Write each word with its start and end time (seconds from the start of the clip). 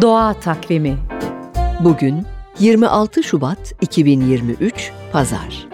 Doğa 0.00 0.34
Takvimi 0.34 0.98
Bugün 1.80 2.26
26 2.58 3.22
Şubat 3.22 3.74
2023 3.80 4.90
Pazar 5.12 5.68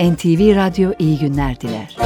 NTV 0.00 0.56
Radyo 0.56 0.92
iyi 0.98 1.18
günler 1.18 1.60
diler. 1.60 1.96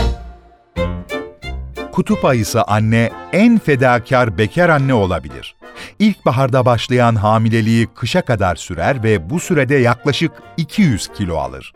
Kutup 1.93 2.25
ayısı 2.25 2.63
anne 2.63 3.11
en 3.33 3.59
fedakar 3.59 4.39
bekar 4.39 4.69
anne 4.69 4.95
olabilir. 4.95 5.57
İlkbaharda 5.99 6.67
başlayan 6.67 7.15
hamileliği 7.15 7.87
kışa 7.87 8.23
kadar 8.23 8.57
sürer 8.57 9.03
ve 9.03 9.31
bu 9.31 9.41
sürede 9.41 9.75
yaklaşık 9.75 10.33
200 10.57 11.09
kilo 11.09 11.37
alır. 11.37 11.73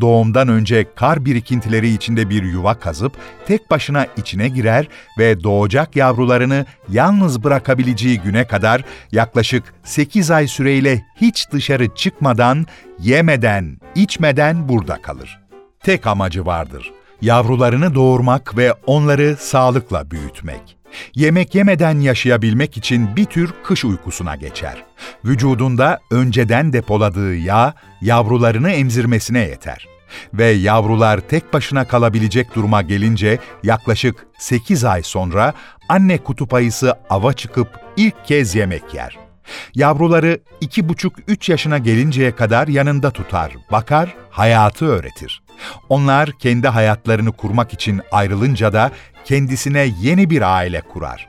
Doğumdan 0.00 0.48
önce 0.48 0.86
kar 0.94 1.24
birikintileri 1.24 1.88
içinde 1.88 2.30
bir 2.30 2.42
yuva 2.42 2.74
kazıp 2.74 3.12
tek 3.46 3.70
başına 3.70 4.06
içine 4.16 4.48
girer 4.48 4.88
ve 5.18 5.42
doğacak 5.42 5.96
yavrularını 5.96 6.66
yalnız 6.88 7.44
bırakabileceği 7.44 8.20
güne 8.20 8.46
kadar 8.46 8.84
yaklaşık 9.12 9.74
8 9.84 10.30
ay 10.30 10.46
süreyle 10.46 11.04
hiç 11.16 11.50
dışarı 11.52 11.94
çıkmadan, 11.94 12.66
yemeden, 12.98 13.78
içmeden 13.94 14.68
burada 14.68 15.02
kalır. 15.02 15.40
Tek 15.80 16.06
amacı 16.06 16.46
vardır. 16.46 16.92
Yavrularını 17.22 17.94
doğurmak 17.94 18.56
ve 18.56 18.72
onları 18.86 19.36
sağlıkla 19.36 20.10
büyütmek. 20.10 20.79
Yemek 21.14 21.54
yemeden 21.54 22.00
yaşayabilmek 22.00 22.76
için 22.76 23.16
bir 23.16 23.24
tür 23.24 23.54
kış 23.64 23.84
uykusuna 23.84 24.36
geçer. 24.36 24.84
Vücudunda 25.24 26.00
önceden 26.10 26.72
depoladığı 26.72 27.34
yağ 27.34 27.74
yavrularını 28.00 28.70
emzirmesine 28.70 29.38
yeter. 29.38 29.88
Ve 30.34 30.46
yavrular 30.46 31.20
tek 31.20 31.52
başına 31.52 31.88
kalabilecek 31.88 32.54
duruma 32.54 32.82
gelince 32.82 33.38
yaklaşık 33.62 34.26
8 34.38 34.84
ay 34.84 35.02
sonra 35.02 35.54
anne 35.88 36.18
kutup 36.18 36.54
ayısı 36.54 36.94
ava 37.10 37.32
çıkıp 37.32 37.68
ilk 37.96 38.24
kez 38.24 38.54
yemek 38.54 38.94
yer. 38.94 39.29
Yavruları 39.74 40.40
iki 40.60 40.88
buçuk 40.88 41.14
üç 41.28 41.48
yaşına 41.48 41.78
gelinceye 41.78 42.36
kadar 42.36 42.68
yanında 42.68 43.10
tutar, 43.10 43.52
bakar, 43.72 44.14
hayatı 44.30 44.86
öğretir. 44.86 45.42
Onlar 45.88 46.30
kendi 46.38 46.68
hayatlarını 46.68 47.32
kurmak 47.32 47.72
için 47.72 48.00
ayrılınca 48.12 48.72
da 48.72 48.90
kendisine 49.24 49.88
yeni 50.00 50.30
bir 50.30 50.56
aile 50.56 50.80
kurar. 50.80 51.28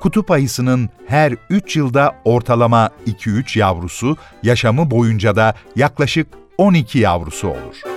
Kutup 0.00 0.30
ayısının 0.30 0.90
her 1.06 1.34
3 1.50 1.76
yılda 1.76 2.14
ortalama 2.24 2.90
2-3 3.06 3.58
yavrusu, 3.58 4.16
yaşamı 4.42 4.90
boyunca 4.90 5.36
da 5.36 5.54
yaklaşık 5.76 6.26
12 6.58 6.98
yavrusu 6.98 7.48
olur. 7.48 7.96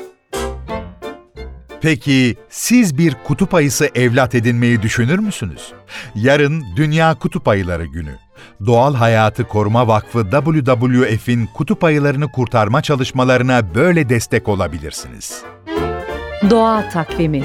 Peki 1.82 2.36
siz 2.50 2.98
bir 2.98 3.16
kutup 3.24 3.54
ayısı 3.54 3.90
evlat 3.96 4.36
edinmeyi 4.36 4.82
düşünür 4.82 5.20
müsünüz? 5.20 5.74
Yarın 6.16 6.66
Dünya 6.76 7.16
Kutup 7.16 7.48
Ayıları 7.48 7.86
Günü. 7.86 8.29
Doğal 8.66 8.96
Hayatı 8.96 9.48
Koruma 9.48 9.88
Vakfı 9.88 10.30
WWF'in 10.32 11.46
kutup 11.46 11.84
ayılarını 11.84 12.32
kurtarma 12.32 12.82
çalışmalarına 12.82 13.76
böyle 13.76 14.10
destek 14.10 14.48
olabilirsiniz. 14.48 15.44
Doğa 16.50 16.90
Takvimi 16.90 17.44